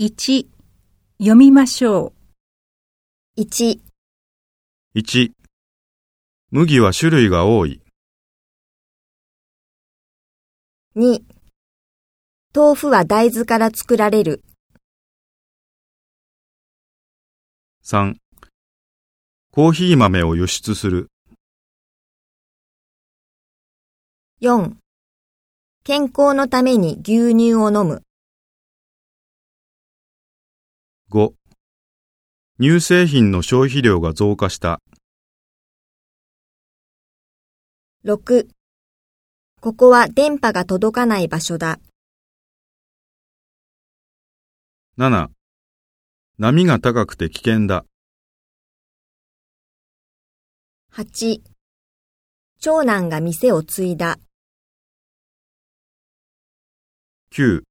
[0.00, 0.48] 1
[1.18, 2.12] 読みましょ
[3.36, 3.40] う。
[3.40, 3.78] 1、
[4.96, 5.30] 1
[6.50, 7.80] 麦は種類が多い。
[10.96, 11.22] 2、
[12.52, 14.42] 豆腐は大豆から作られる。
[17.84, 18.16] 3
[19.52, 21.06] コーヒー豆を輸出する。
[24.42, 24.72] 4、
[25.84, 28.02] 健康のために牛乳を飲む。
[31.10, 31.32] 5
[32.60, 34.80] 乳製品の消費量が増加した。
[38.04, 38.48] 6、
[39.60, 41.78] ここは電波が届かない場所だ。
[44.96, 45.28] 7
[46.38, 47.84] 波が高くて危険だ。
[50.92, 51.40] 8、
[52.60, 54.18] 長男が店を継いだ。
[57.32, 57.62] 9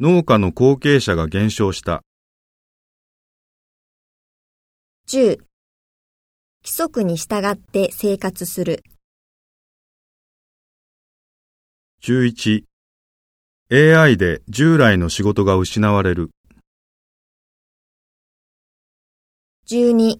[0.00, 2.02] 農家の後継者が減少した。
[5.14, 5.46] 10、規
[6.64, 8.82] 則に従って生活する。
[12.02, 12.64] 11
[13.70, 16.30] AI で従来の仕事が失われる。
[19.68, 20.18] 12、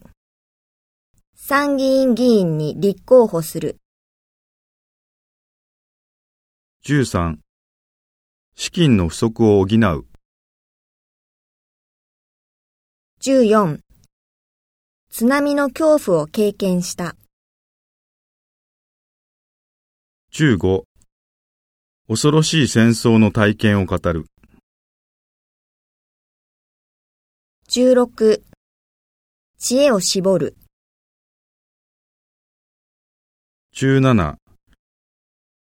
[1.35, 3.75] 参議院議員に立候補する。
[6.85, 7.35] 13
[8.55, 10.05] 資金の不足を補う。
[13.19, 13.84] 14、
[15.17, 17.15] 津波の恐怖を経験した。
[20.33, 20.83] 15
[22.09, 24.25] 恐ろしい戦争の体験を語る。
[27.69, 28.41] 16、
[29.57, 30.57] 知恵を絞る。
[33.73, 34.35] 17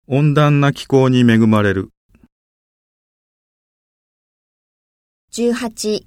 [0.08, 1.90] 温暖な気候に恵まれる。
[5.34, 6.06] 18、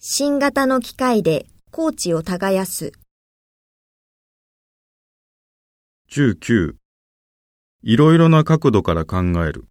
[0.00, 1.46] 新型の機械で
[1.78, 2.92] 高知を耕す。
[6.10, 6.74] 19
[7.82, 9.66] いろいろな角度から考える。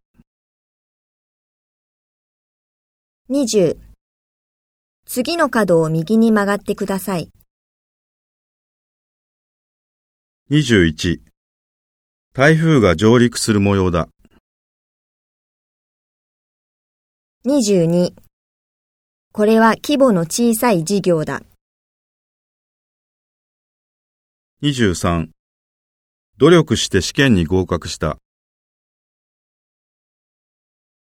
[3.32, 3.78] 20、
[5.08, 7.32] 次の角を右に曲がってください。
[10.52, 11.22] 21
[12.34, 14.10] 台風が上陸する模様だ。
[17.48, 18.14] 22、
[19.32, 21.42] これは規模の小さい事業だ。
[24.66, 25.28] 23
[26.40, 28.18] 努力して試験に合格した。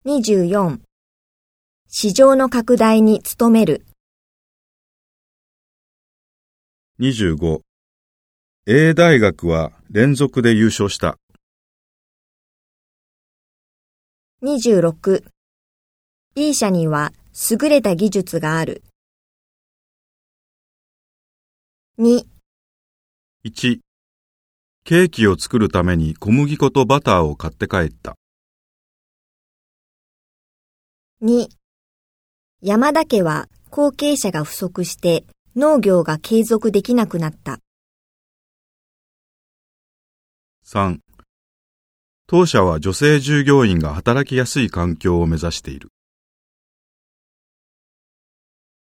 [0.05, 0.81] 24、
[1.87, 3.87] 市場の拡大に努める。
[6.99, 7.61] 25
[8.67, 11.17] A 大学は連続で優勝した。
[14.43, 15.23] 26、
[16.35, 17.13] B 社には
[17.49, 18.83] 優れた技術がある。
[22.01, 22.36] 2、
[23.47, 23.79] 1
[24.83, 28.17] ケーキを作るために小麦粉とバターを買って帰った。
[31.23, 31.47] 2
[32.61, 35.25] 山田家は後継者が不足して
[35.55, 37.61] 農業が継続できなくなった。
[40.65, 40.99] 3
[42.27, 45.91] 当社は女性従業員が働きやすい環境を目指している。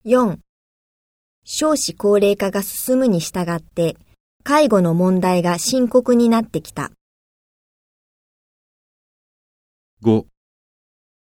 [0.07, 0.39] 4
[1.45, 3.99] 少子高齢化が進むに従って
[4.49, 6.93] 介護の問題が深刻になってきた。
[10.05, 10.25] 5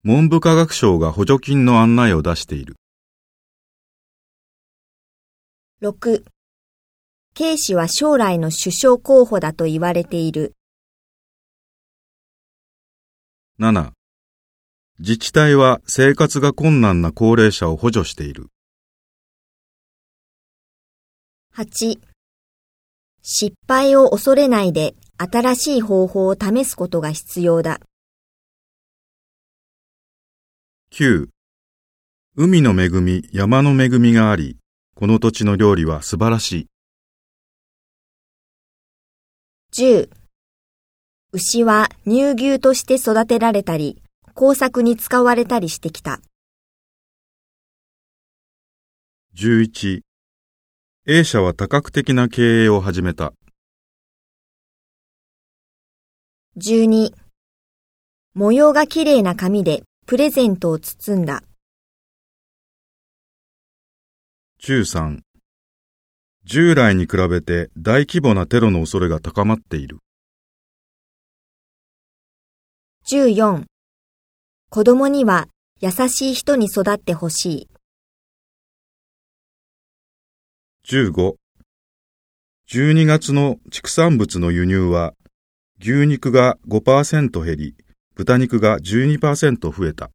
[0.04, 2.76] 文部科学省が補助金の案内を出している。
[5.82, 6.26] 6
[7.34, 10.54] 警視は将来の首相候補だと言われている。
[13.60, 13.94] 7
[15.00, 18.52] 自治体は生活が困難な高齢者を補助している。
[21.56, 22.00] 8
[23.22, 27.80] 失敗を恐れないで新しい方法を試すことが必要だ。
[30.92, 31.28] 9
[32.36, 34.58] 海の恵み、山の恵みがあり、
[34.96, 36.68] この土地の料理は素晴らしい。
[39.74, 40.10] 10
[41.34, 44.02] 牛は乳牛として育てられたり、
[44.34, 46.22] 工作に使われたりしてきた。
[49.36, 50.07] 11
[51.10, 53.32] A 社は多角的な経営を始めた。
[56.58, 57.14] 12
[58.34, 61.44] 模様がきれいな紙でプレゼントを包んだ。
[64.62, 65.20] 13
[66.44, 70.00] 従来に比べて大規模なテロの恐れが高まっている。
[73.10, 73.64] 14
[74.70, 75.48] 子供には
[75.80, 77.77] 優しい人に育ってほしい。
[80.90, 81.36] 15。
[82.72, 85.16] 12月の畜産物の輸入は、
[85.82, 87.76] 牛肉が5%減り、
[88.16, 90.12] 豚肉が12%増えた。